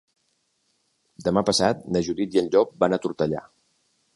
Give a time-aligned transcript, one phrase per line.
[1.27, 3.45] Demà passat na Judit i en Llop van a Tortellà.